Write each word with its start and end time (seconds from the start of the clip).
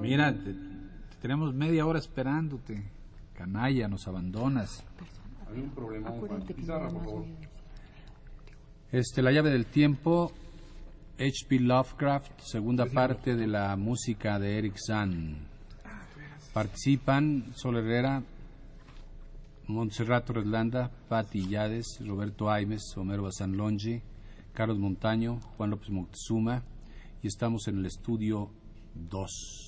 Mira, 0.00 0.32
te- 0.32 0.52
te 0.52 1.16
tenemos 1.20 1.54
media 1.54 1.86
hora 1.86 1.98
esperándote. 1.98 2.82
Canalla, 3.34 3.88
nos 3.88 4.06
abandonas. 4.08 4.84
Hay 5.50 5.60
un 5.60 5.70
problema, 5.70 6.10
Juan. 6.10 6.42
Pizarra, 6.42 6.88
por 6.88 7.04
favor. 7.04 7.24
Este, 8.92 9.22
La 9.22 9.30
llave 9.32 9.50
del 9.50 9.66
tiempo, 9.66 10.32
H.P. 11.18 11.60
Lovecraft, 11.60 12.40
segunda 12.40 12.86
parte 12.86 13.34
de 13.36 13.46
la 13.46 13.76
música 13.76 14.38
de 14.38 14.58
Eric 14.58 14.76
Zahn. 14.84 15.36
Participan 16.52 17.52
Sol 17.54 17.76
Herrera, 17.76 18.22
Montserrat 19.68 20.24
Torreslanda, 20.26 20.90
Patti 21.08 21.46
Yades, 21.48 21.98
Roberto 22.06 22.50
Aimes, 22.50 22.82
Homero 22.96 23.24
Bazán 23.24 23.56
Longi, 23.56 24.00
Carlos 24.54 24.78
Montaño, 24.78 25.40
Juan 25.56 25.70
López 25.70 25.90
Moctezuma 25.90 26.62
y 27.22 27.26
estamos 27.28 27.68
en 27.68 27.78
el 27.78 27.86
estudio 27.86 28.50
2. 28.94 29.67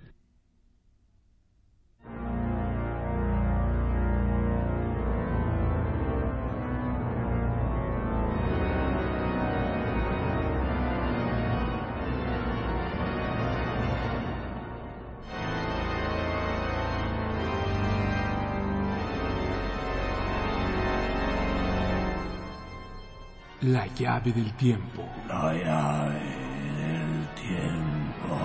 La 23.63 23.85
llave 23.95 24.33
del 24.33 24.51
tiempo. 24.53 25.07
La 25.27 25.53
llave 25.53 26.19
del 26.79 27.27
tiempo. 27.35 28.35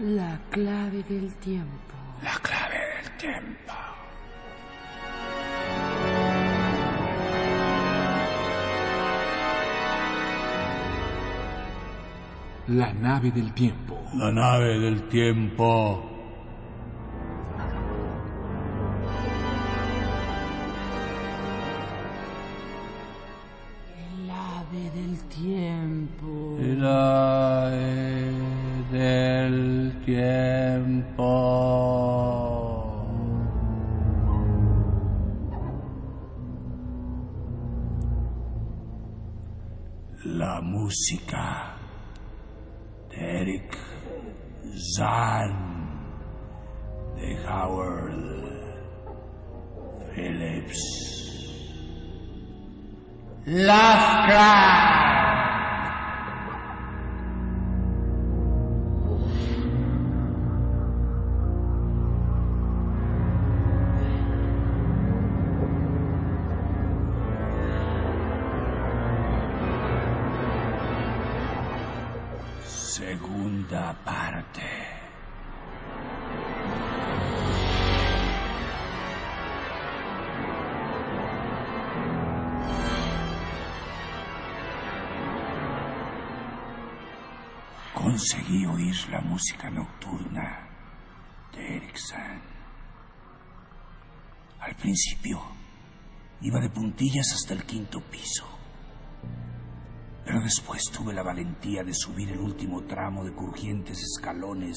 La 0.00 0.36
clave 0.50 1.04
del 1.08 1.32
tiempo. 1.36 1.94
La 2.22 2.36
clave 2.42 2.55
La 12.68 12.92
nave 12.92 13.30
del 13.30 13.52
tiempo. 13.52 13.96
La 14.12 14.32
nave 14.32 14.80
del 14.80 15.06
tiempo. 15.06 16.02
El 24.18 24.28
ave 24.28 24.90
del 24.96 25.16
tiempo. 25.28 26.56
Del 28.90 29.94
tiempo. 30.04 31.22
La 40.24 40.60
música 40.60 41.75
Eric 43.36 43.76
Zahn 44.96 45.52
de 47.16 47.36
Howard 47.44 48.14
Phillips. 50.14 50.80
Lovecraft. 53.46 55.05
Conseguí 87.92 88.66
oír 88.66 88.94
la 89.10 89.20
música 89.20 89.68
nocturna 89.68 90.68
de 91.52 91.76
Erickson. 91.76 92.40
Al 94.60 94.76
principio 94.76 95.42
iba 96.40 96.60
de 96.60 96.70
puntillas 96.70 97.32
hasta 97.32 97.54
el 97.54 97.64
quinto 97.64 98.00
piso. 98.00 98.55
Pero 100.26 100.40
después 100.40 100.82
tuve 100.90 101.14
la 101.14 101.22
valentía 101.22 101.84
de 101.84 101.94
subir 101.94 102.32
el 102.32 102.40
último 102.40 102.82
tramo 102.82 103.24
de 103.24 103.32
crujientes 103.32 104.02
escalones 104.02 104.76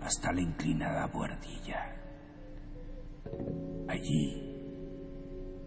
hasta 0.00 0.32
la 0.32 0.40
inclinada 0.40 1.06
buhardilla. 1.08 1.94
Allí, 3.86 4.32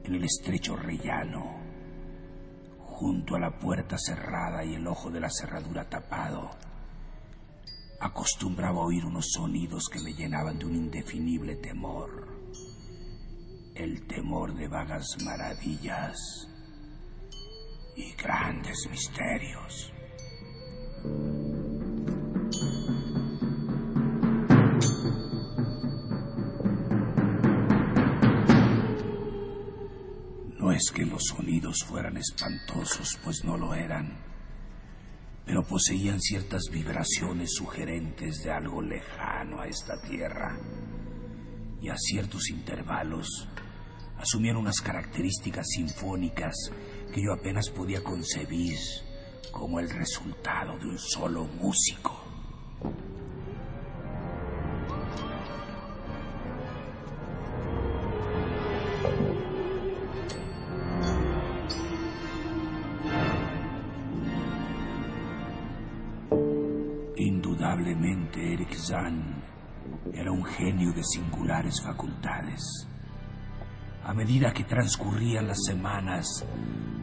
en 0.04 0.16
el 0.16 0.24
estrecho 0.24 0.76
rellano, 0.76 1.62
junto 2.80 3.36
a 3.36 3.40
la 3.40 3.60
puerta 3.60 3.96
cerrada 4.00 4.66
y 4.66 4.74
el 4.74 4.88
ojo 4.88 5.12
de 5.12 5.20
la 5.20 5.30
cerradura 5.30 5.88
tapado, 5.88 6.50
acostumbraba 8.02 8.82
a 8.82 8.86
oír 8.86 9.06
unos 9.06 9.28
sonidos 9.34 9.88
que 9.88 10.02
me 10.02 10.16
llenaban 10.16 10.58
de 10.58 10.66
un 10.66 10.76
indefinible 10.76 11.58
temor. 11.58 12.28
El 13.76 14.08
temor 14.08 14.56
de 14.56 14.68
vagas 14.68 15.16
maravillas 15.24 16.50
y 17.96 18.14
grandes 18.14 18.88
misterios. 18.90 19.94
No 30.60 30.72
es 30.72 30.92
que 30.92 31.06
los 31.06 31.24
sonidos 31.26 31.84
fueran 31.86 32.18
espantosos, 32.18 33.20
pues 33.24 33.44
no 33.44 33.58
lo 33.58 33.74
eran, 33.74 34.18
pero 35.46 35.64
poseían 35.64 36.22
ciertas 36.22 36.64
vibraciones 36.72 37.54
sugerentes 37.56 38.44
de 38.44 38.52
algo 38.52 38.82
lejano 38.82 39.62
a 39.62 39.68
esta 39.68 40.02
tierra, 40.02 40.58
y 41.82 41.90
a 41.90 41.98
ciertos 41.98 42.50
intervalos 42.50 43.28
asumían 44.18 44.58
unas 44.58 44.82
características 44.82 45.68
sinfónicas 45.70 46.56
que 47.14 47.24
yo 47.24 47.34
apenas 47.34 47.70
podía 47.70 48.04
concebir 48.04 48.78
como 49.52 49.80
el 49.80 49.90
resultado 49.90 50.78
de 50.80 50.86
un 50.88 50.98
solo 50.98 51.46
músico. 51.46 52.20
Indudablemente 67.16 68.54
Eric 68.54 68.76
Zahn 68.76 69.44
era 70.14 70.32
un 70.32 70.44
genio 70.44 70.92
de 70.94 71.04
singulares 71.04 71.82
facultades. 71.82 72.93
A 74.06 74.14
medida 74.14 74.52
que 74.52 74.66
transcurrían 74.66 75.48
las 75.48 75.64
semanas, 75.66 76.46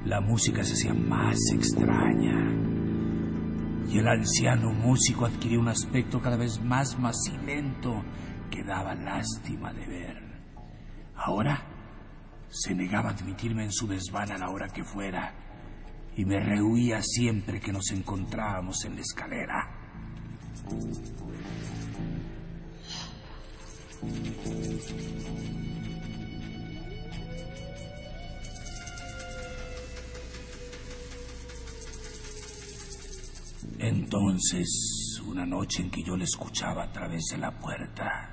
la 0.05 0.21
música 0.21 0.63
se 0.63 0.75
hacía 0.75 0.93
más 0.93 1.39
extraña 1.55 2.71
y 3.89 3.99
el 3.99 4.07
anciano 4.07 4.71
músico 4.73 5.25
adquiría 5.25 5.59
un 5.59 5.69
aspecto 5.69 6.21
cada 6.21 6.37
vez 6.37 6.61
más 6.63 6.99
macilento 6.99 8.05
que 8.51 8.63
daba 8.63 8.95
lástima 8.95 9.73
de 9.73 9.87
ver. 9.87 10.23
Ahora 11.17 11.67
se 12.51 12.75
negaba 12.75 13.11
a 13.11 13.13
admitirme 13.13 13.65
en 13.65 13.73
su 13.73 13.87
desván 13.87 14.31
a 14.33 14.39
la 14.39 14.51
hora 14.51 14.69
que 14.69 14.85
fuera 14.85 15.35
y 16.17 16.25
me 16.25 16.39
rehuía 16.39 17.01
siempre 17.03 17.61
que 17.61 17.73
nos 17.73 17.91
encontrábamos 17.93 18.85
en 18.85 18.95
la 18.97 19.01
escalera. 19.01 19.71
Entonces, 33.83 35.23
una 35.27 35.47
noche 35.47 35.81
en 35.81 35.91
que 35.91 36.03
yo 36.03 36.15
le 36.15 36.25
escuchaba 36.25 36.85
a 36.85 36.93
través 36.93 37.25
de 37.31 37.39
la 37.39 37.59
puerta, 37.59 38.29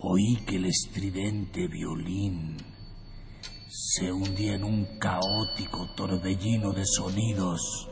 oí 0.00 0.36
que 0.44 0.56
el 0.56 0.64
estridente 0.64 1.68
violín 1.68 2.56
se 3.68 4.10
hundía 4.10 4.56
en 4.56 4.64
un 4.64 4.98
caótico 4.98 5.94
torbellino 5.94 6.72
de 6.72 6.84
sonidos. 6.84 7.88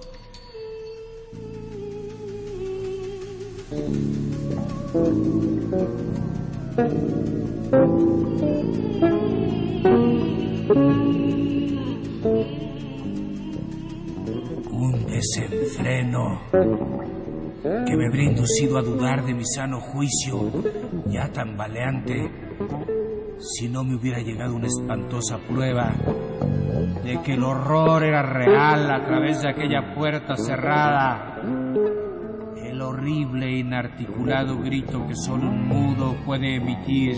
Desenfreno 15.16 16.42
que 16.52 17.96
me 17.96 18.06
habría 18.06 18.30
inducido 18.30 18.78
a 18.78 18.82
dudar 18.82 19.24
de 19.24 19.34
mi 19.34 19.44
sano 19.44 19.80
juicio, 19.80 20.50
ya 21.06 21.30
tambaleante, 21.32 22.30
si 23.38 23.68
no 23.68 23.82
me 23.82 23.96
hubiera 23.96 24.20
llegado 24.20 24.54
una 24.54 24.66
espantosa 24.66 25.38
prueba 25.38 25.94
de 27.02 27.20
que 27.22 27.34
el 27.34 27.44
horror 27.44 28.04
era 28.04 28.22
real 28.22 28.90
a 28.90 29.04
través 29.04 29.42
de 29.42 29.50
aquella 29.50 29.94
puerta 29.94 30.36
cerrada. 30.36 31.40
El 32.62 32.82
horrible 32.82 33.46
e 33.46 33.58
inarticulado 33.58 34.58
grito 34.58 35.06
que 35.06 35.14
solo 35.14 35.48
un 35.48 35.66
mudo 35.66 36.14
puede 36.24 36.56
emitir 36.56 37.16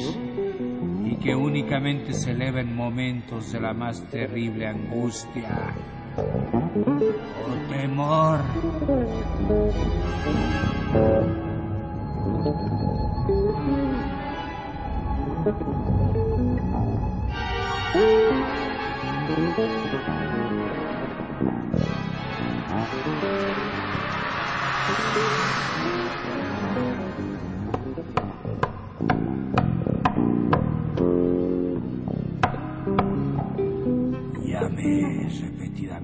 y 1.05 1.17
que 1.17 1.35
únicamente 1.35 2.13
se 2.13 2.31
eleva 2.31 2.61
en 2.61 2.75
momentos 2.75 3.53
de 3.53 3.61
la 3.61 3.75
más 3.75 4.03
terrible 4.09 4.67
angustia. 4.67 5.75
Por 6.19 7.55
temor. 7.69 8.41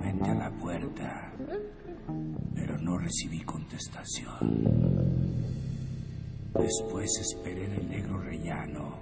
A 0.03 0.35
la 0.35 0.51
puerta, 0.51 1.33
pero 2.55 2.77
no 2.79 2.99
recibí 2.99 3.45
contestación. 3.45 4.39
Después 6.53 7.11
esperé 7.21 7.67
en 7.67 7.73
el 7.75 7.89
negro 7.89 8.19
rellano, 8.19 8.99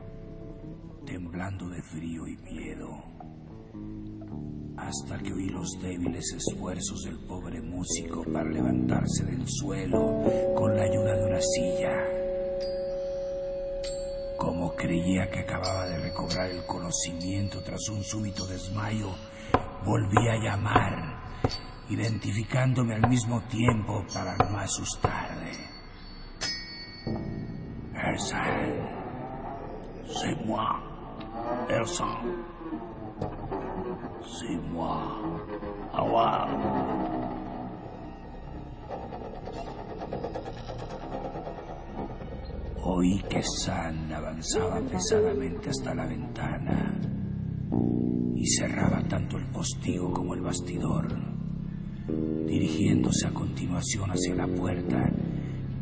temblando 1.06 1.68
de 1.70 1.82
frío 1.82 2.26
y 2.26 2.36
miedo, 2.36 2.88
hasta 4.76 5.18
que 5.18 5.32
oí 5.32 5.48
los 5.48 5.70
débiles 5.80 6.24
esfuerzos 6.36 7.04
del 7.04 7.18
pobre 7.20 7.60
músico 7.62 8.24
para 8.24 8.50
levantarse 8.50 9.24
del 9.24 9.48
suelo 9.48 10.22
con 10.54 10.76
la 10.76 10.82
ayuda 10.82 11.16
de 11.16 11.24
una 11.24 11.40
silla. 11.40 11.92
Como 14.38 14.74
creía 14.74 15.30
que 15.30 15.40
acababa 15.40 15.86
de 15.86 15.98
recobrar 16.00 16.50
el 16.50 16.64
conocimiento 16.66 17.62
tras 17.62 17.88
un 17.88 18.02
súbito 18.02 18.46
desmayo, 18.46 19.14
volví 19.84 20.28
a 20.28 20.36
llamar, 20.36 21.18
identificándome 21.88 22.94
al 22.94 23.08
mismo 23.08 23.42
tiempo 23.48 24.04
para 24.12 24.36
no 24.36 24.58
asustarle. 24.58 25.52
Ersan, 27.94 28.88
c'est 30.06 30.46
moi, 30.46 30.80
Ersan. 31.68 32.18
C'est 34.24 34.58
moi, 34.72 34.98
Awa. 35.92 36.48
Oí 42.84 43.22
que 43.28 43.42
San 43.42 44.12
avanzaba 44.12 44.80
pesadamente 44.90 45.70
hasta 45.70 45.94
la 45.94 46.06
ventana 46.06 47.11
y 48.42 48.46
cerraba 48.48 49.00
tanto 49.04 49.38
el 49.38 49.46
postigo 49.46 50.12
como 50.12 50.34
el 50.34 50.40
bastidor, 50.40 51.06
dirigiéndose 52.44 53.28
a 53.28 53.32
continuación 53.32 54.10
hacia 54.10 54.34
la 54.34 54.48
puerta 54.48 54.98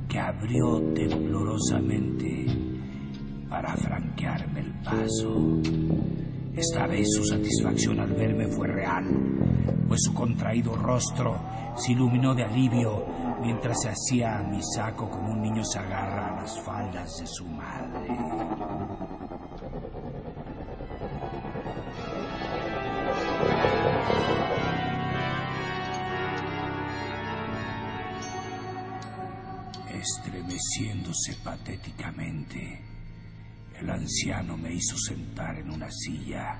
que 0.07 0.19
abrió 0.19 0.79
temblorosamente 0.93 2.45
para 3.49 3.75
franquearme 3.79 4.61
el 4.61 4.75
paso. 4.83 5.59
Esta 6.55 6.87
vez 6.87 7.09
su 7.15 7.25
satisfacción 7.25 7.99
al 7.99 8.13
verme 8.13 8.47
fue 8.49 8.69
real, 8.69 9.07
pues 9.89 10.03
su 10.03 10.13
contraído 10.13 10.77
rostro 10.77 11.41
se 11.77 11.93
iluminó 11.93 12.35
de 12.35 12.45
alivio 12.45 13.07
mientras 13.41 13.81
se 13.81 13.89
hacía 13.89 14.39
a 14.39 14.43
mi 14.43 14.61
saco 14.63 15.09
como 15.09 15.33
un 15.33 15.41
niño 15.41 15.65
se 15.65 15.79
agarra 15.79 16.37
a 16.37 16.43
las 16.43 16.61
faldas 16.61 17.11
de 17.21 17.27
su 17.27 17.47
madre. 17.47 18.40
Patéticamente, 31.45 32.81
el 33.79 33.91
anciano 33.91 34.57
me 34.57 34.73
hizo 34.73 34.97
sentar 34.97 35.59
en 35.59 35.71
una 35.71 35.91
silla, 35.91 36.59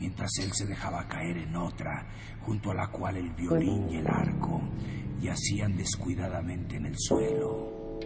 mientras 0.00 0.30
él 0.40 0.52
se 0.52 0.66
dejaba 0.66 1.06
caer 1.08 1.38
en 1.38 1.56
otra, 1.56 2.06
junto 2.40 2.70
a 2.70 2.74
la 2.74 2.88
cual 2.88 3.16
el 3.16 3.30
violín 3.30 3.88
y 3.90 3.96
el 3.96 4.06
arco 4.06 4.60
yacían 5.20 5.76
descuidadamente 5.76 6.76
en 6.76 6.86
el 6.86 6.94
suelo. 6.98 7.98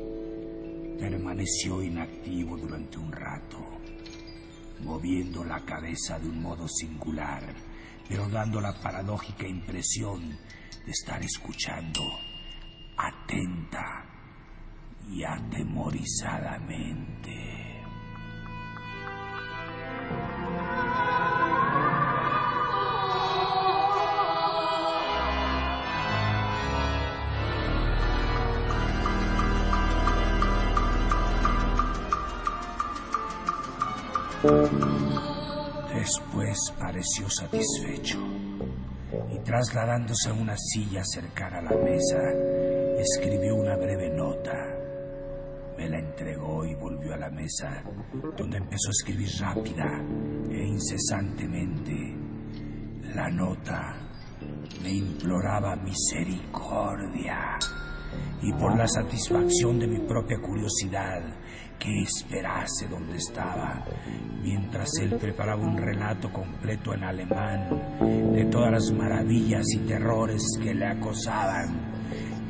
Permaneció 0.99 1.83
inactivo 1.83 2.57
durante 2.57 2.99
un 2.99 3.11
rato, 3.11 3.59
moviendo 4.83 5.45
la 5.45 5.65
cabeza 5.65 6.19
de 6.19 6.29
un 6.29 6.43
modo 6.43 6.69
singular, 6.69 7.43
pero 8.09 8.29
dando 8.29 8.61
la 8.61 8.79
paradójica 8.81 9.47
impresión 9.47 10.31
de 10.85 10.91
estar 10.91 11.23
escuchando 11.23 12.03
atenta 12.97 14.08
y 15.11 15.25
atemorizadamente. 15.25 17.59
Después 35.93 36.73
pareció 36.79 37.29
satisfecho 37.29 38.19
y 39.31 39.39
trasladándose 39.41 40.31
a 40.31 40.33
una 40.33 40.57
silla 40.57 41.03
cercana 41.05 41.59
a 41.59 41.63
la 41.63 41.77
mesa, 41.77 42.19
escribió 42.99 43.57
una 43.57 43.77
breve 43.77 44.09
nota. 44.11 44.68
La 45.89 45.99
entregó 45.99 46.67
y 46.67 46.75
volvió 46.75 47.15
a 47.15 47.17
la 47.17 47.31
mesa, 47.31 47.83
donde 48.37 48.59
empezó 48.59 48.89
a 48.89 48.91
escribir 48.91 49.29
rápida 49.41 50.05
e 50.51 50.67
incesantemente. 50.67 52.15
La 53.15 53.31
nota 53.31 53.97
me 54.83 54.93
imploraba 54.93 55.77
misericordia 55.77 57.59
y 58.43 58.53
por 58.53 58.77
la 58.77 58.87
satisfacción 58.87 59.79
de 59.79 59.87
mi 59.87 59.99
propia 60.01 60.39
curiosidad 60.41 61.23
que 61.79 62.03
esperase 62.03 62.87
donde 62.89 63.17
estaba, 63.17 63.85
mientras 64.43 64.91
él 65.01 65.17
preparaba 65.17 65.63
un 65.63 65.77
relato 65.77 66.31
completo 66.31 66.93
en 66.93 67.05
alemán 67.05 67.69
de 68.35 68.45
todas 68.47 68.73
las 68.73 68.93
maravillas 68.93 69.65
y 69.75 69.79
terrores 69.87 70.43
que 70.63 70.75
le 70.75 70.87
acosaban. 70.87 71.99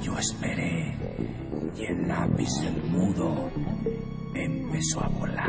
Yo 0.03 0.17
esperé 0.19 0.97
y 1.77 1.85
el 1.85 2.09
lápiz 2.09 2.49
del 2.63 2.83
mudo 2.91 3.51
empezó 4.35 5.01
a 5.01 5.09
volar. 5.09 5.49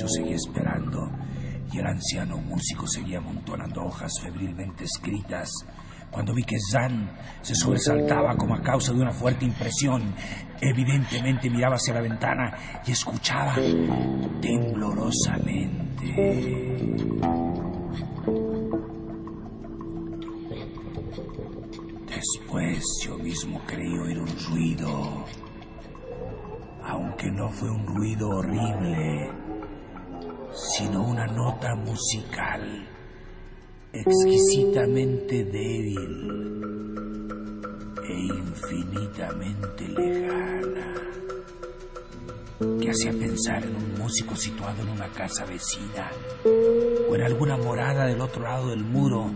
Yo 0.00 0.08
seguía 0.08 0.36
esperando 0.36 1.10
y 1.70 1.78
el 1.78 1.86
anciano 1.86 2.38
músico 2.38 2.86
seguía 2.86 3.18
amontonando 3.18 3.82
hojas 3.82 4.12
febrilmente 4.22 4.84
escritas, 4.84 5.50
cuando 6.10 6.34
vi 6.34 6.42
que 6.42 6.56
Zan 6.58 7.12
se 7.42 7.54
sobresaltaba 7.54 8.34
como 8.36 8.54
a 8.54 8.62
causa 8.62 8.92
de 8.92 9.00
una 9.00 9.12
fuerte 9.12 9.44
impresión. 9.44 10.14
Evidentemente 10.60 11.50
miraba 11.50 11.76
hacia 11.76 11.94
la 11.94 12.00
ventana 12.00 12.82
y 12.86 12.92
escuchaba 12.92 13.54
temblorosamente. 14.40 16.06
Después 22.08 22.84
yo 23.04 23.18
mismo 23.18 23.60
creí 23.66 23.98
oír 23.98 24.18
un 24.18 24.28
ruido, 24.48 25.24
aunque 26.84 27.30
no 27.30 27.48
fue 27.50 27.70
un 27.70 27.86
ruido 27.86 28.28
horrible, 28.30 29.30
sino 30.80 31.02
una 31.02 31.26
nota 31.26 31.74
musical 31.74 32.88
exquisitamente 33.92 35.44
débil 35.44 36.14
e 38.02 38.14
infinitamente 38.14 39.88
lejana, 39.88 40.94
que 42.80 42.90
hacía 42.90 43.12
pensar 43.12 43.62
en 43.64 43.76
un 43.76 43.94
músico 43.98 44.34
situado 44.34 44.80
en 44.80 44.88
una 44.88 45.08
casa 45.08 45.44
vecina 45.44 46.10
o 46.46 47.14
en 47.14 47.22
alguna 47.22 47.58
morada 47.58 48.06
del 48.06 48.22
otro 48.22 48.42
lado 48.42 48.70
del 48.70 48.82
muro 48.82 49.30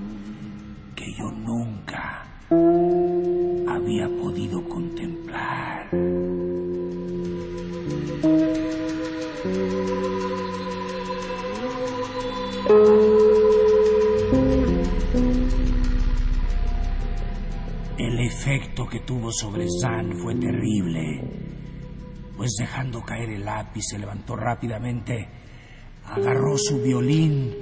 sobre 19.41 19.67
San 19.81 20.17
fue 20.19 20.35
terrible, 20.37 21.23
pues 22.37 22.55
dejando 22.59 23.03
caer 23.03 23.31
el 23.31 23.45
lápiz 23.45 23.83
se 23.91 23.99
levantó 23.99 24.37
rápidamente, 24.37 25.29
agarró 26.07 26.57
su 26.57 26.81
violín 26.81 27.53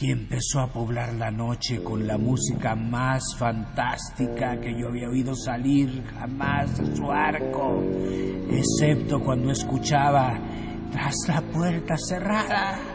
y 0.00 0.10
empezó 0.10 0.60
a 0.60 0.72
poblar 0.72 1.14
la 1.14 1.30
noche 1.30 1.82
con 1.82 2.06
la 2.06 2.18
música 2.18 2.74
más 2.74 3.22
fantástica 3.38 4.58
que 4.60 4.78
yo 4.78 4.88
había 4.88 5.08
oído 5.08 5.34
salir 5.34 6.02
jamás 6.18 6.78
de 6.78 6.96
su 6.96 7.10
arco, 7.10 7.82
excepto 8.50 9.20
cuando 9.20 9.50
escuchaba 9.50 10.38
tras 10.90 11.14
la 11.28 11.40
puerta 11.42 11.94
cerrada. 11.96 12.93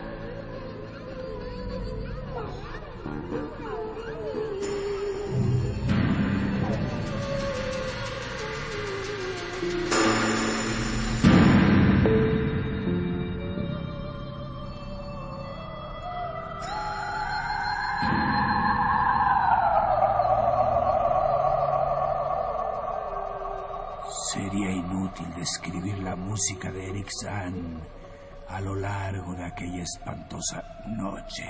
De 29.11 29.43
aquella 29.43 29.81
espantosa 29.81 30.63
noche. 30.85 31.43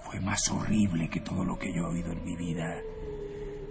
Fue 0.00 0.18
más 0.18 0.50
horrible 0.50 1.08
que 1.08 1.20
todo 1.20 1.44
lo 1.44 1.56
que 1.56 1.72
yo 1.72 1.82
he 1.82 1.94
oído 1.94 2.10
en 2.10 2.24
mi 2.24 2.34
vida, 2.34 2.78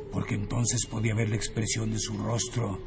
porque 0.10 0.36
entonces 0.36 0.86
podía 0.86 1.14
ver 1.16 1.30
la 1.30 1.36
expresión 1.36 1.92
de 1.92 2.00
su 2.00 2.18
rostro 2.18 2.80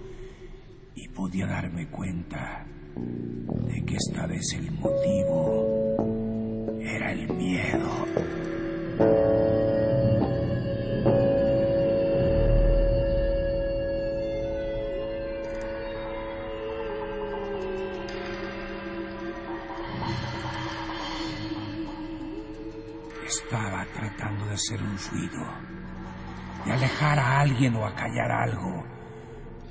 y 0.95 1.09
podía 1.09 1.47
darme 1.47 1.87
cuenta 1.89 2.67
de 2.97 3.85
que 3.85 3.97
esta 3.97 4.27
vez 4.27 4.55
el 4.55 4.71
motivo 4.73 5.97
era 6.81 7.13
el 7.13 7.29
miedo. 7.35 9.28
Un 24.77 24.99
ruido, 25.11 25.47
de 26.65 26.73
alejar 26.73 27.19
a 27.19 27.41
alguien 27.41 27.75
o 27.77 27.87
acallar 27.87 28.31
algo. 28.31 28.85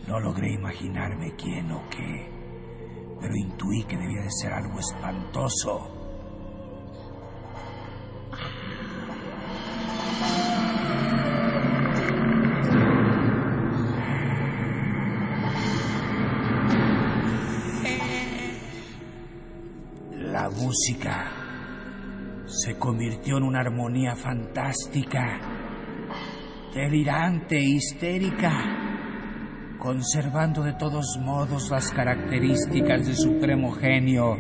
No 0.07 0.19
logré 0.19 0.53
imaginarme 0.53 1.35
quién 1.35 1.71
o 1.71 1.87
qué, 1.89 2.31
pero 3.21 3.35
intuí 3.35 3.83
que 3.83 3.97
debía 3.97 4.23
de 4.23 4.31
ser 4.31 4.53
algo 4.53 4.79
espantoso. 4.79 5.93
La 20.15 20.49
música 20.49 21.16
convirtió 22.87 23.35
en 23.35 23.43
una 23.43 23.59
armonía 23.59 24.15
fantástica, 24.15 25.41
delirante, 26.73 27.59
histérica, 27.59 28.49
conservando 29.77 30.63
de 30.63 30.71
todos 30.71 31.19
modos 31.21 31.69
las 31.69 31.91
características 31.91 33.05
de 33.05 33.13
supremo 33.13 33.73
genio 33.73 34.37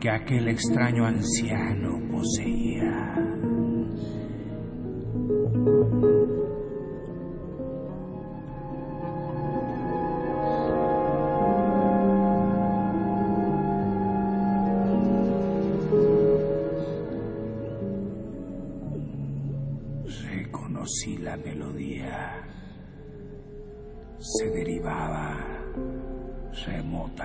que 0.00 0.10
aquel 0.10 0.48
extraño 0.48 1.06
anciano 1.06 2.00
poseía. 2.10 3.14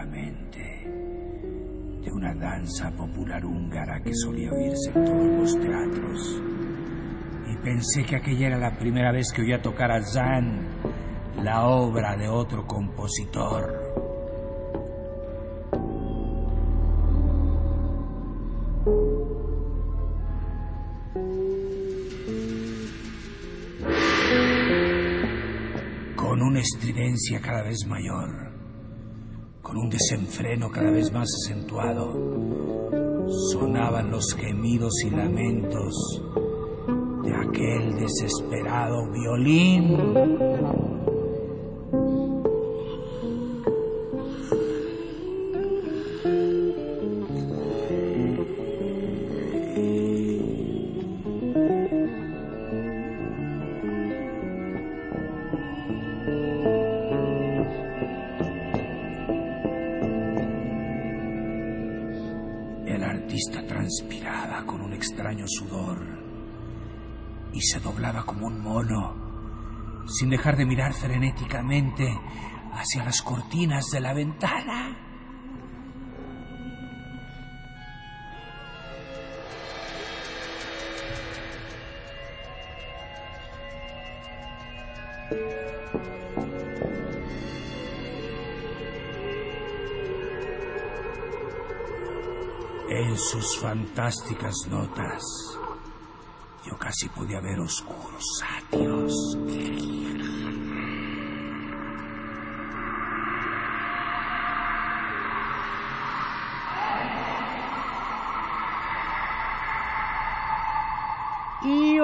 De 0.05 2.12
una 2.12 2.34
danza 2.34 2.89
popular 2.91 3.46
húngara 3.46 4.01
que 4.01 4.13
solía 4.13 4.51
oírse 4.51 4.91
en 4.96 5.05
todos 5.05 5.27
los 5.27 5.60
teatros. 5.60 6.41
Y 7.48 7.55
pensé 7.58 8.03
que 8.03 8.15
aquella 8.15 8.48
era 8.48 8.58
la 8.58 8.75
primera 8.77 9.12
vez 9.12 9.31
que 9.31 9.43
oía 9.43 9.62
tocar 9.62 9.91
a 9.91 10.01
Zan, 10.01 10.67
la 11.43 11.67
obra 11.67 12.17
de 12.17 12.27
otro 12.27 12.65
compositor. 12.65 13.79
con 26.15 26.41
una 26.41 26.62
estridencia 26.62 27.41
cada 27.41 27.63
vez 27.63 27.86
mayor, 27.88 28.50
con 29.62 29.77
un 29.77 29.89
desenfreno 29.89 30.70
cada 30.70 30.91
vez 30.91 31.12
más 31.12 31.27
acentuado, 31.44 32.13
sonaban 33.51 34.12
los 34.12 34.34
gemidos 34.36 34.94
y 35.06 35.10
lamentos 35.10 36.22
de 37.24 37.36
aquel 37.36 37.96
desesperado 38.00 39.10
violín. 39.12 40.50
Sin 70.22 70.30
dejar 70.30 70.56
de 70.56 70.68
mirar 70.68 70.94
frenéticamente 70.94 72.08
hacia 72.74 73.04
las 73.04 73.24
cortinas 73.24 73.90
de 73.90 74.00
la 74.00 74.13
ventana. 74.13 74.96
En 92.92 93.18
sus 93.18 93.60
fantásticas 93.60 94.68
notas, 94.70 95.24
yo 96.63 96.78
casi 96.78 97.10
podía 97.10 97.42
ver 97.42 97.60
oscuros 97.60 98.24
satios. 98.40 99.36
Y 111.63 112.00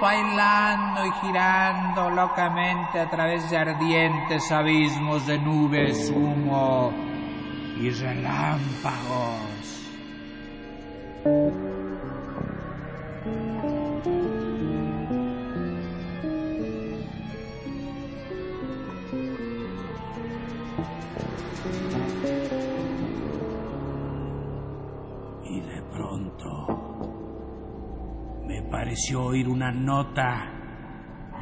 bailando 0.00 1.06
y 1.06 1.12
girando 1.20 2.10
locamente 2.10 2.98
a 3.00 3.10
través 3.10 3.48
de 3.50 3.56
ardientes 3.56 4.50
abismos 4.50 5.26
de 5.26 5.38
nubes, 5.38 6.10
humo 6.10 6.92
y 7.80 7.90
relámpagos. 7.90 9.52
Nota 29.82 30.48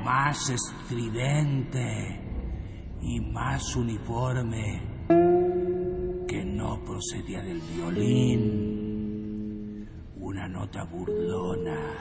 más 0.02 0.48
estridente 0.50 2.20
y 3.02 3.20
más 3.20 3.76
uniforme 3.76 4.80
que 6.26 6.44
no 6.44 6.82
procedía 6.84 7.42
del 7.42 7.60
violín. 7.60 8.80
Una 10.20 10.48
nota 10.48 10.84
burlona, 10.84 11.92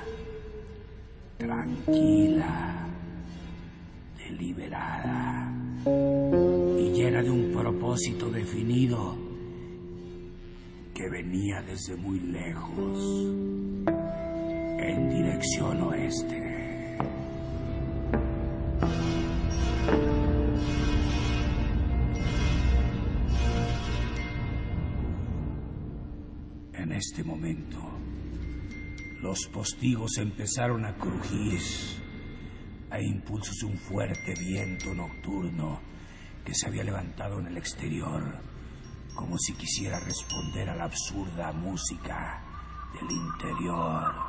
tranquila, 1.38 2.88
deliberada 4.18 5.52
y 5.86 6.92
llena 6.94 7.22
de 7.22 7.30
un 7.30 7.52
propósito 7.52 8.30
definido 8.30 9.18
que 10.94 11.10
venía 11.10 11.62
desde 11.62 11.96
muy 11.96 12.20
lejos, 12.20 13.28
en 14.90 15.10
dirección 15.10 15.82
oeste. 15.82 16.98
En 26.74 26.92
este 26.92 27.24
momento, 27.24 27.78
los 29.22 29.48
postigos 29.48 30.18
empezaron 30.18 30.86
a 30.86 30.96
crujir 30.96 31.60
a 32.90 33.00
impulsos 33.00 33.58
de 33.58 33.68
un 33.68 33.78
fuerte 33.78 34.34
viento 34.40 34.94
nocturno 34.94 35.80
que 36.44 36.56
se 36.56 36.68
había 36.68 36.84
levantado 36.84 37.40
en 37.40 37.48
el 37.48 37.58
exterior, 37.58 38.42
como 39.14 39.38
si 39.38 39.54
quisiera 39.54 40.00
responder 40.00 40.68
a 40.70 40.76
la 40.76 40.86
absurda 40.86 41.52
música 41.52 42.44
del 42.94 43.12
interior. 43.12 44.29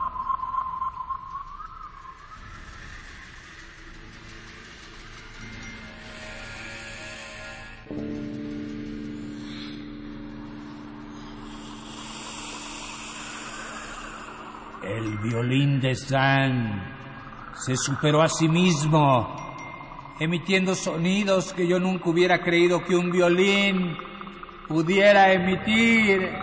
El 15.00 15.16
violín 15.16 15.80
de 15.80 15.94
San 15.94 16.92
se 17.54 17.74
superó 17.74 18.20
a 18.20 18.28
sí 18.28 18.48
mismo, 18.48 19.34
emitiendo 20.18 20.74
sonidos 20.74 21.54
que 21.54 21.66
yo 21.66 21.80
nunca 21.80 22.10
hubiera 22.10 22.42
creído 22.42 22.84
que 22.84 22.94
un 22.94 23.10
violín 23.10 23.96
pudiera 24.68 25.32
emitir. 25.32 26.39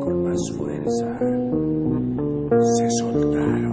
Con 0.00 0.24
más 0.24 0.40
fuerza, 0.56 1.18
se 2.76 2.90
soltaron 3.00 3.65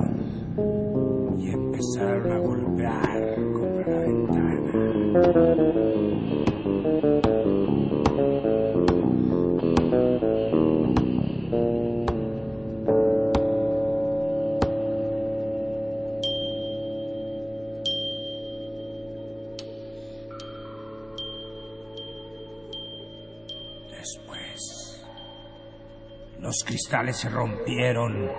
se 27.12 27.30
rompieron 27.30 28.30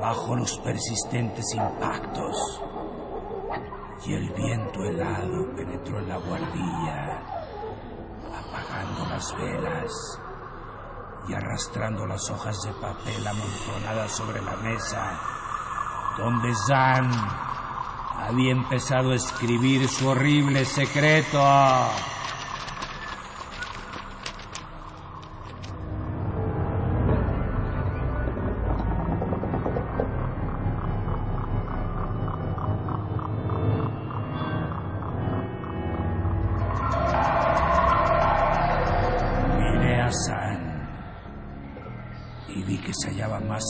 bajo 0.00 0.36
los 0.36 0.58
persistentes 0.58 1.46
impactos 1.54 2.62
y 4.04 4.14
el 4.14 4.30
viento 4.32 4.82
helado 4.82 5.54
penetró 5.54 5.98
en 5.98 6.08
la 6.08 6.16
guardilla, 6.16 7.22
apagando 8.34 9.06
las 9.08 9.36
velas 9.36 10.20
y 11.28 11.34
arrastrando 11.34 12.06
las 12.06 12.30
hojas 12.30 12.60
de 12.62 12.72
papel 12.74 13.26
amontonadas 13.26 14.12
sobre 14.12 14.42
la 14.42 14.56
mesa, 14.56 15.20
donde 16.18 16.52
Zan 16.66 17.10
había 18.18 18.52
empezado 18.52 19.12
a 19.12 19.16
escribir 19.16 19.88
su 19.88 20.08
horrible 20.08 20.64
secreto. 20.64 21.40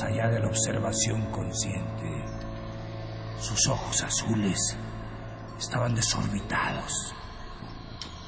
Allá 0.02 0.28
de 0.28 0.40
la 0.40 0.48
observación 0.48 1.30
consciente. 1.30 2.24
Sus 3.38 3.68
ojos 3.68 4.02
azules 4.02 4.76
estaban 5.58 5.94
desorbitados, 5.94 7.14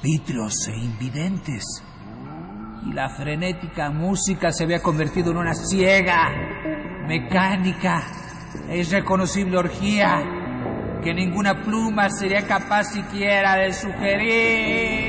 vítreos 0.01 0.67
e 0.67 0.77
invidentes, 0.77 1.63
y 2.85 2.93
la 2.93 3.09
frenética 3.15 3.89
música 3.89 4.51
se 4.51 4.63
había 4.65 4.81
convertido 4.81 5.31
en 5.31 5.37
una 5.37 5.53
ciega, 5.53 6.29
mecánica 7.07 8.03
e 8.69 8.79
irreconocible 8.79 9.57
orgía 9.57 10.23
que 11.03 11.13
ninguna 11.13 11.61
pluma 11.63 12.09
sería 12.09 12.47
capaz 12.47 12.85
siquiera 12.85 13.55
de 13.55 13.73
sugerir. 13.73 15.02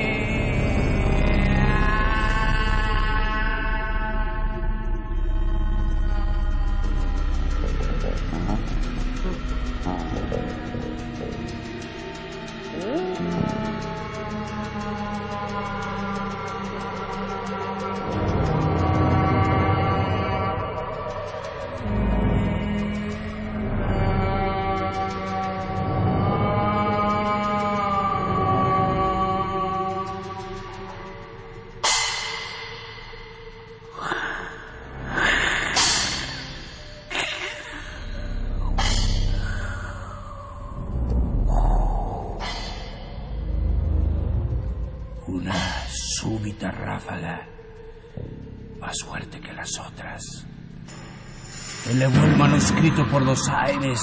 Manuscrito 52.65 53.07
por 53.11 53.21
los 53.21 53.47
aires 53.47 54.01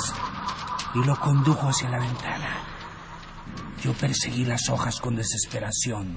y 0.94 1.04
lo 1.04 1.16
condujo 1.16 1.66
hacia 1.66 1.90
la 1.90 1.98
ventana. 1.98 2.62
Yo 3.82 3.92
perseguí 3.92 4.44
las 4.44 4.68
hojas 4.70 5.00
con 5.00 5.16
desesperación, 5.16 6.16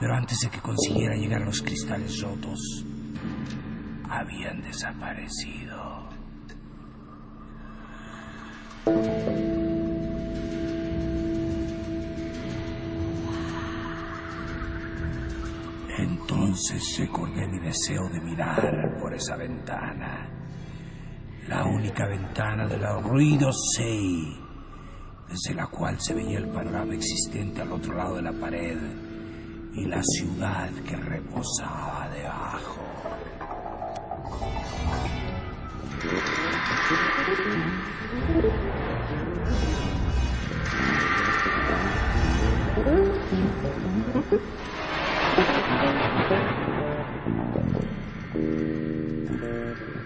pero 0.00 0.14
antes 0.14 0.40
de 0.40 0.48
que 0.48 0.62
consiguiera 0.62 1.14
llegar 1.14 1.42
a 1.42 1.44
los 1.44 1.60
cristales 1.60 2.22
rotos, 2.22 2.58
habían 4.08 4.62
desaparecido. 4.62 6.08
Entonces 15.98 16.96
recordé 16.98 17.46
mi 17.46 17.58
deseo 17.58 18.08
de 18.08 18.20
mirar 18.22 18.98
por 18.98 19.12
esa 19.12 19.36
ventana. 19.36 20.41
La 21.48 21.64
única 21.64 22.06
ventana 22.06 22.66
de 22.66 22.78
la 22.78 23.00
ruido 23.00 23.50
Sei, 23.52 24.38
desde 25.28 25.54
la 25.54 25.66
cual 25.66 26.00
se 26.00 26.14
veía 26.14 26.38
el 26.38 26.48
panorama 26.48 26.94
existente 26.94 27.62
al 27.62 27.72
otro 27.72 27.94
lado 27.94 28.16
de 28.16 28.22
la 28.22 28.32
pared 28.32 28.78
y 29.74 29.86
la 29.86 30.02
ciudad 30.02 30.70
que 30.86 30.96
reposaba 30.96 32.08
debajo. 32.10 32.82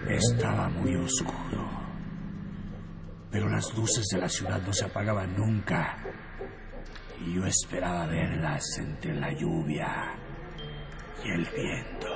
Estaba 0.09 0.67
muy 0.69 0.95
oscuro, 0.95 1.69
pero 3.31 3.47
las 3.47 3.73
luces 3.77 4.05
de 4.11 4.19
la 4.19 4.27
ciudad 4.27 4.61
no 4.61 4.73
se 4.73 4.85
apagaban 4.85 5.35
nunca 5.37 5.97
y 7.21 7.35
yo 7.35 7.45
esperaba 7.45 8.05
verlas 8.07 8.63
entre 8.79 9.15
la 9.15 9.31
lluvia 9.31 9.87
y 11.23 11.29
el 11.29 11.45
viento. 11.55 12.07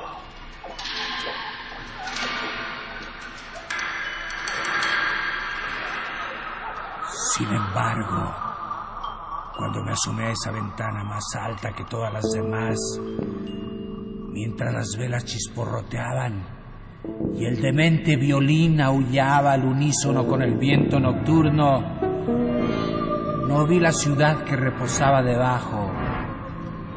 Sin 7.37 7.47
embargo, 7.47 8.35
cuando 9.57 9.83
me 9.83 9.91
asomé 9.91 10.25
a 10.25 10.31
esa 10.31 10.51
ventana 10.51 11.03
más 11.03 11.23
alta 11.39 11.71
que 11.71 11.85
todas 11.85 12.11
las 12.11 12.29
demás, 12.31 12.77
mientras 14.31 14.73
las 14.73 14.97
velas 14.97 15.25
chisporroteaban 15.25 16.43
y 17.35 17.45
el 17.45 17.61
demente 17.61 18.15
violín 18.15 18.81
aullaba 18.81 19.53
al 19.53 19.65
unísono 19.65 20.27
con 20.27 20.41
el 20.41 20.57
viento 20.57 20.99
nocturno, 20.99 21.99
no 23.47 23.67
vi 23.67 23.79
la 23.79 23.91
ciudad 23.91 24.43
que 24.43 24.55
reposaba 24.55 25.21
debajo, 25.21 25.91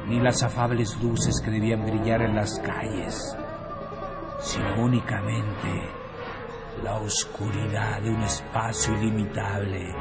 ni 0.08 0.20
las 0.20 0.42
afables 0.42 1.00
luces 1.02 1.40
que 1.42 1.50
debían 1.50 1.84
brillar 1.84 2.22
en 2.22 2.34
las 2.34 2.60
calles, 2.60 3.36
sino 4.40 4.84
únicamente 4.84 5.88
la 6.82 6.96
oscuridad 6.96 8.02
de 8.02 8.10
un 8.10 8.22
espacio 8.22 8.94
ilimitable 9.00 9.94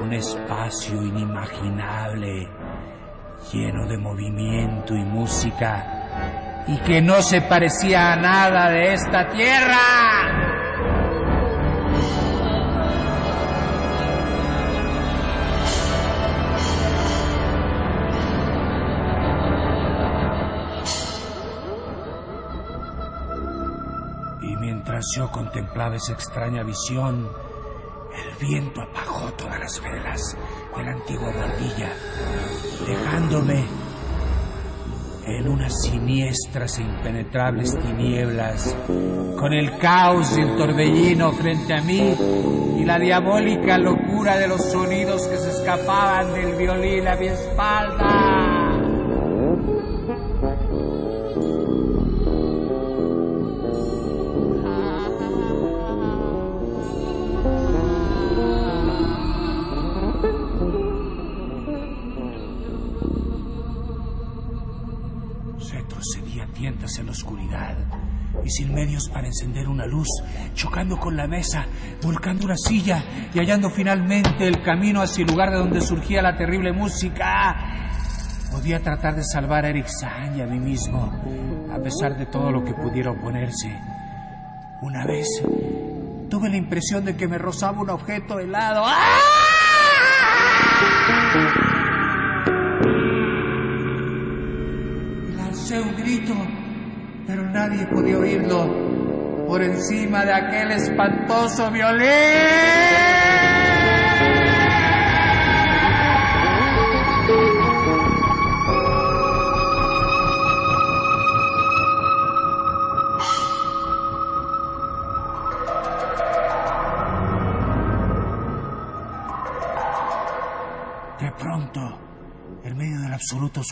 un 0.00 0.12
espacio 0.12 1.02
inimaginable, 1.02 2.48
lleno 3.52 3.86
de 3.86 3.98
movimiento 3.98 4.94
y 4.94 5.04
música, 5.04 6.01
y 6.66 6.76
que 6.78 7.00
no 7.00 7.22
se 7.22 7.40
parecía 7.40 8.12
a 8.12 8.16
nada 8.16 8.70
de 8.70 8.94
esta 8.94 9.28
tierra. 9.30 9.78
Y 24.40 24.56
mientras 24.56 25.04
yo 25.16 25.30
contemplaba 25.30 25.96
esa 25.96 26.12
extraña 26.12 26.62
visión, 26.62 27.28
el 28.14 28.46
viento 28.46 28.82
apagó 28.82 29.32
todas 29.32 29.58
las 29.58 29.82
velas 29.82 30.36
de 30.76 30.82
la 30.84 30.92
antigua 30.92 31.32
guardilla, 31.32 31.92
dejándome 32.86 33.64
en 35.26 35.48
unas 35.48 35.82
siniestras 35.82 36.78
e 36.78 36.82
impenetrables 36.82 37.78
tinieblas, 37.78 38.76
con 39.38 39.52
el 39.52 39.78
caos 39.78 40.36
y 40.36 40.40
el 40.40 40.56
torbellino 40.56 41.32
frente 41.32 41.74
a 41.74 41.82
mí 41.82 42.14
y 42.78 42.84
la 42.84 42.98
diabólica 42.98 43.78
locura 43.78 44.36
de 44.36 44.48
los 44.48 44.62
sonidos 44.70 45.26
que 45.28 45.36
se 45.36 45.50
escapaban 45.50 46.32
del 46.32 46.56
violín 46.56 47.06
a 47.06 47.14
mi 47.16 47.26
espalda. 47.26 48.41
Y 68.44 68.50
sin 68.50 68.74
medios 68.74 69.08
para 69.08 69.26
encender 69.26 69.68
una 69.68 69.86
luz, 69.86 70.08
chocando 70.54 70.96
con 70.98 71.16
la 71.16 71.26
mesa, 71.26 71.66
volcando 72.02 72.44
una 72.46 72.56
silla 72.56 73.04
y 73.32 73.38
hallando 73.38 73.70
finalmente 73.70 74.46
el 74.46 74.62
camino 74.62 75.00
hacia 75.02 75.24
el 75.24 75.30
lugar 75.30 75.50
de 75.50 75.58
donde 75.58 75.80
surgía 75.80 76.22
la 76.22 76.36
terrible 76.36 76.72
música. 76.72 77.56
Podía 78.50 78.80
tratar 78.80 79.16
de 79.16 79.24
salvar 79.24 79.64
a 79.64 79.70
Eric 79.70 79.86
y 80.36 80.40
a 80.40 80.46
mí 80.46 80.58
mismo, 80.58 81.10
a 81.72 81.78
pesar 81.78 82.16
de 82.18 82.26
todo 82.26 82.50
lo 82.50 82.64
que 82.64 82.74
pudiera 82.74 83.10
oponerse. 83.10 83.80
Una 84.82 85.06
vez 85.06 85.28
tuve 86.28 86.50
la 86.50 86.56
impresión 86.56 87.04
de 87.04 87.16
que 87.16 87.28
me 87.28 87.38
rozaba 87.38 87.80
un 87.80 87.90
objeto 87.90 88.38
helado. 88.38 88.82
¡Ah! 88.84 89.18
Nadie 97.68 97.86
podía 97.86 98.18
oírlo 98.18 99.46
por 99.46 99.62
encima 99.62 100.24
de 100.24 100.32
aquel 100.32 100.72
espantoso 100.72 101.70
violín. 101.70 103.11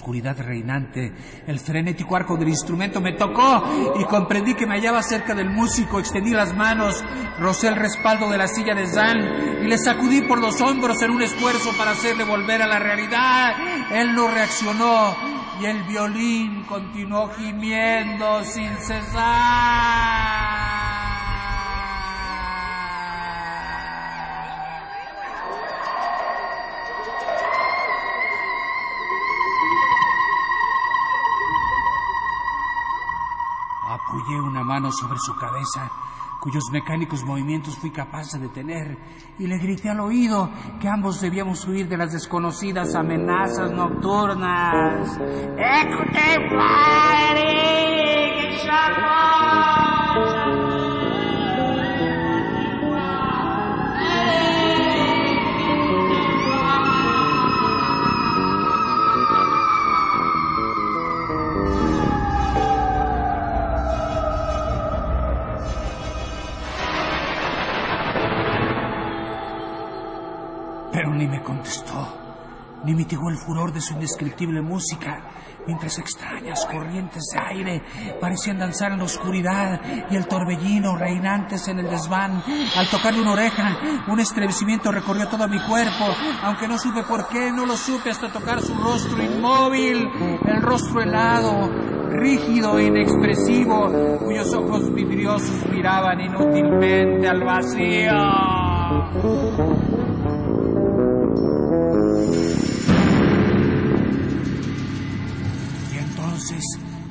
Oscuridad 0.01 0.39
reinante, 0.39 1.13
el 1.47 1.61
frenético 1.61 2.17
arco 2.17 2.39
del 2.39 2.49
instrumento 2.49 3.03
me 3.03 3.13
tocó 3.13 3.63
y 4.01 4.05
comprendí 4.05 4.55
que 4.55 4.67
me 4.67 4.77
hallaba 4.77 5.03
cerca 5.03 5.35
del 5.35 5.51
músico. 5.51 5.99
Extendí 5.99 6.31
las 6.31 6.57
manos, 6.57 7.05
rocé 7.39 7.69
el 7.69 7.77
respaldo 7.77 8.31
de 8.31 8.39
la 8.39 8.49
silla 8.49 8.75
de 8.75 8.87
Zan 8.87 9.63
y 9.63 9.69
le 9.69 9.77
sacudí 9.77 10.23
por 10.23 10.41
los 10.41 10.59
hombros 10.63 11.03
en 11.03 11.11
un 11.11 11.21
esfuerzo 11.21 11.73
para 11.77 11.91
hacerle 11.91 12.25
volver 12.25 12.63
a 12.63 12.67
la 12.67 12.79
realidad. 12.79 13.53
Él 13.93 14.15
no 14.15 14.29
reaccionó 14.29 15.15
y 15.61 15.67
el 15.67 15.83
violín 15.83 16.65
continuó 16.65 17.29
gimiendo 17.37 18.43
sin 18.45 18.75
cesar. 18.79 20.80
Una 34.39 34.63
mano 34.63 34.93
sobre 34.93 35.19
su 35.19 35.35
cabeza, 35.35 35.91
cuyos 36.41 36.65
mecánicos 36.71 37.25
movimientos 37.25 37.77
fui 37.77 37.91
capaz 37.91 38.33
de 38.33 38.39
detener, 38.41 38.97
y 39.39 39.47
le 39.47 39.59
grité 39.59 39.91
al 39.91 40.01
oído 40.01 40.49
que 40.81 40.89
ambos 40.89 41.21
debíamos 41.21 41.67
huir 41.67 41.89
de 41.89 41.97
las 41.97 42.13
desconocidas 42.13 42.95
amenazas 42.95 43.73
nocturnas. 43.73 45.19
Ni 72.91 72.97
mitigó 72.97 73.31
el 73.31 73.39
furor 73.39 73.73
de 73.73 73.81
su 73.81 73.95
indescriptible 73.95 74.61
música, 74.61 75.23
mientras 75.65 75.97
extrañas 76.01 76.67
corrientes 76.67 77.23
de 77.33 77.39
aire 77.41 77.83
parecían 78.21 78.59
danzar 78.59 78.91
en 78.91 78.99
la 78.99 79.05
oscuridad 79.05 79.81
y 80.11 80.17
el 80.17 80.27
torbellino 80.27 80.97
reinantes 80.97 81.69
en 81.69 81.79
el 81.79 81.89
desván. 81.89 82.43
Al 82.77 82.89
tocarle 82.89 83.21
una 83.21 83.35
oreja, 83.35 83.79
un 84.09 84.19
estremecimiento 84.19 84.91
recorrió 84.91 85.29
todo 85.29 85.47
mi 85.47 85.61
cuerpo, 85.61 86.05
aunque 86.43 86.67
no 86.67 86.77
supe 86.79 87.05
por 87.05 87.29
qué, 87.29 87.53
no 87.53 87.65
lo 87.65 87.77
supe 87.77 88.11
hasta 88.11 88.33
tocar 88.33 88.61
su 88.61 88.75
rostro 88.75 89.23
inmóvil, 89.23 90.09
el 90.45 90.61
rostro 90.61 91.01
helado, 91.01 91.71
rígido 92.09 92.77
e 92.81 92.87
inexpresivo, 92.87 94.19
cuyos 94.19 94.53
ojos 94.53 94.93
vidriosos 94.93 95.65
miraban 95.71 96.21
inútilmente 96.21 97.29
al 97.29 97.45
vacío. 97.45 98.11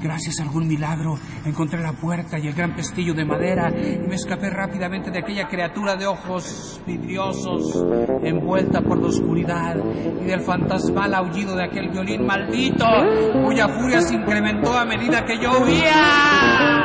Gracias 0.01 0.39
a 0.39 0.43
algún 0.43 0.67
milagro, 0.67 1.17
encontré 1.45 1.81
la 1.81 1.93
puerta 1.93 2.39
y 2.39 2.47
el 2.47 2.53
gran 2.53 2.75
pestillo 2.75 3.13
de 3.13 3.25
madera 3.25 3.69
y 3.69 3.99
me 3.99 4.15
escapé 4.15 4.49
rápidamente 4.49 5.11
de 5.11 5.19
aquella 5.19 5.47
criatura 5.47 5.95
de 5.95 6.07
ojos 6.07 6.81
vidriosos, 6.85 7.85
envuelta 8.23 8.81
por 8.81 8.99
la 8.99 9.07
oscuridad 9.07 9.75
y 10.21 10.25
del 10.25 10.41
fantasmal 10.41 11.13
aullido 11.13 11.55
de 11.55 11.63
aquel 11.65 11.89
violín 11.89 12.25
maldito, 12.25 12.85
cuya 13.43 13.67
furia 13.67 14.01
se 14.01 14.15
incrementó 14.15 14.77
a 14.77 14.85
medida 14.85 15.25
que 15.25 15.37
yo 15.41 15.51
huía. 15.61 16.79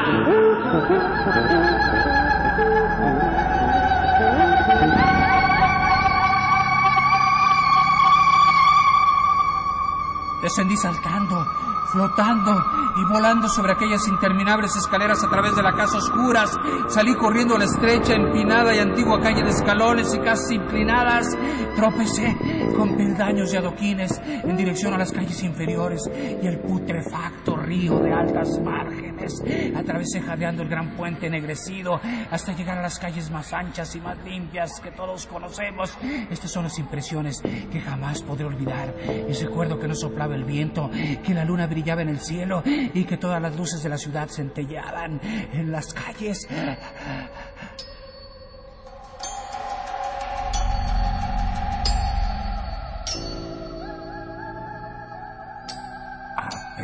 Descendí 10.44 10.76
saltando, 10.76 11.46
flotando 11.94 12.60
y 12.96 13.04
volando 13.04 13.48
sobre 13.48 13.72
aquellas 13.72 14.06
interminables 14.08 14.74
escaleras 14.76 15.22
a 15.22 15.30
través 15.30 15.54
de 15.54 15.62
la 15.62 15.72
casa 15.72 15.98
oscuras. 15.98 16.50
Salí 16.88 17.14
corriendo 17.14 17.54
a 17.54 17.58
la 17.58 17.64
estrecha, 17.64 18.14
empinada 18.14 18.74
y 18.74 18.80
antigua 18.80 19.20
calle 19.20 19.42
de 19.44 19.50
escalones 19.50 20.12
y 20.12 20.18
casas 20.18 20.50
inclinadas. 20.50 21.28
Tropecé 21.76 22.36
con 22.76 22.96
peldaños 22.96 23.54
y 23.54 23.56
adoquines 23.56 24.20
en 24.24 24.56
dirección 24.56 24.92
a 24.92 24.98
las 24.98 25.12
calles 25.12 25.40
inferiores 25.44 26.02
y 26.42 26.46
el 26.46 26.58
putrefacto 26.58 27.56
río 27.64 27.98
de 27.98 28.12
altas 28.12 28.60
márgenes. 28.60 29.42
Atravesé 29.76 30.20
jadeando 30.20 30.62
el 30.62 30.68
gran 30.68 30.96
puente 30.96 31.26
ennegrecido 31.26 32.00
hasta 32.30 32.52
llegar 32.52 32.78
a 32.78 32.82
las 32.82 32.98
calles 32.98 33.30
más 33.30 33.52
anchas 33.52 33.94
y 33.96 34.00
más 34.00 34.18
limpias 34.24 34.80
que 34.80 34.90
todos 34.90 35.26
conocemos. 35.26 35.96
Estas 36.30 36.50
son 36.50 36.64
las 36.64 36.78
impresiones 36.78 37.40
que 37.40 37.80
jamás 37.80 38.22
podré 38.22 38.44
olvidar. 38.44 38.94
Y 39.28 39.32
recuerdo 39.32 39.78
que 39.78 39.88
no 39.88 39.94
soplaba 39.94 40.34
el 40.34 40.44
viento, 40.44 40.90
que 41.24 41.34
la 41.34 41.44
luna 41.44 41.66
brillaba 41.66 42.02
en 42.02 42.08
el 42.08 42.20
cielo 42.20 42.62
y 42.64 43.04
que 43.04 43.16
todas 43.16 43.40
las 43.40 43.56
luces 43.56 43.82
de 43.82 43.88
la 43.88 43.98
ciudad 43.98 44.28
centellaban 44.28 45.20
en 45.52 45.72
las 45.72 45.92
calles. 45.92 46.46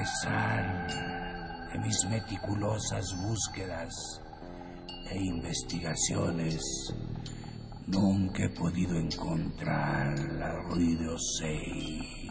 Pesar 0.01 0.87
de 1.73 1.79
mis 1.79 2.07
meticulosas 2.09 3.05
búsquedas 3.21 3.93
e 5.11 5.19
investigaciones, 5.19 6.63
nunca 7.87 8.45
he 8.45 8.49
podido 8.49 8.97
encontrar 8.97 10.19
la 10.39 10.55
de 10.75 11.07
Ossey. 11.07 12.29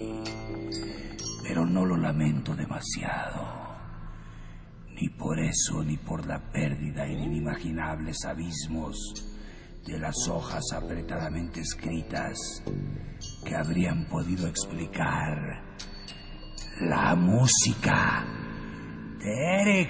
Pero 1.43 1.63
no 1.67 1.85
lo 1.85 1.95
lamento 1.95 2.55
demasiado. 2.55 3.45
Ni 4.95 5.07
por 5.09 5.37
eso, 5.37 5.83
ni 5.83 5.97
por 5.97 6.25
la 6.25 6.39
pérdida 6.51 7.05
en 7.05 7.19
inimaginables 7.19 8.25
abismos 8.25 8.97
de 9.85 9.99
las 9.99 10.15
hojas 10.27 10.63
apretadamente 10.73 11.61
escritas 11.61 12.63
que 13.45 13.55
habrían 13.55 14.05
podido 14.05 14.47
explicar 14.47 15.69
la 16.81 17.15
música 17.15 18.23
de 19.19 19.61
Eric. 19.61 19.89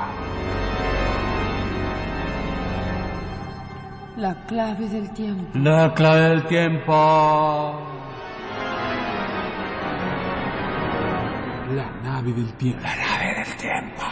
La 4.21 4.35
clave 4.45 4.87
del 4.87 5.09
tiempo. 5.13 5.57
La 5.57 5.91
clave 5.95 6.29
del 6.29 6.45
tiempo. 6.45 6.93
La 11.75 11.89
nave 12.03 12.31
del 12.31 12.53
tiempo. 12.53 12.83
La 12.83 12.95
nave 12.97 13.33
del 13.33 13.55
tiempo. 13.57 14.03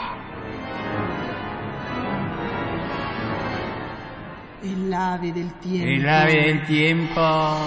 El 4.64 4.94
ave 4.96 5.32
del 5.32 5.54
tiempo. 5.60 5.88
El 5.88 6.10
ave 6.10 6.34
del 6.34 6.66
tiempo. 6.66 7.58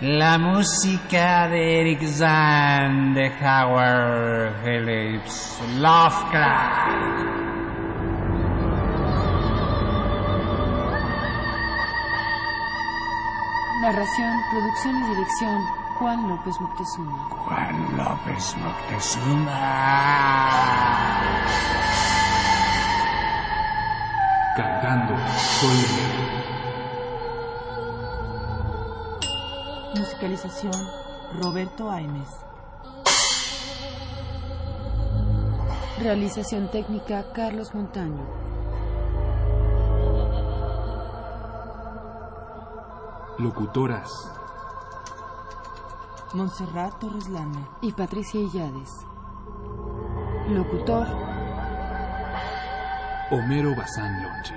La 0.00 0.36
música 0.36 1.48
de 1.48 1.80
Eric 1.82 2.02
Zahn 2.06 3.14
de 3.14 3.30
Howard 3.40 4.64
Phillips 4.64 5.60
Lovecraft. 5.78 7.39
Narración, 13.90 14.40
producción 14.52 15.02
y 15.02 15.08
dirección, 15.16 15.66
Juan 15.98 16.28
López 16.28 16.60
Moctezuma. 16.60 17.28
Juan 17.28 17.96
López 17.96 18.56
Moctezuma. 18.58 19.60
Cantando 24.56 25.16
solemne. 25.58 26.40
Musicalización, 29.96 30.72
Roberto 31.42 31.90
Aimes. 31.90 32.28
Realización 35.98 36.70
técnica, 36.70 37.24
Carlos 37.32 37.74
Montaño. 37.74 38.49
Locutoras. 43.40 44.30
Montserrat 46.34 46.98
Torres 46.98 47.26
Lana 47.30 47.66
y 47.80 47.90
Patricia 47.92 48.38
Illades. 48.38 49.06
Locutor, 50.50 51.06
Homero 53.30 53.74
Bazán 53.74 54.22
Longi. 54.22 54.54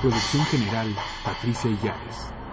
Producción 0.00 0.44
general, 0.44 0.94
Patricia 1.24 1.70
Illares. 1.70 2.43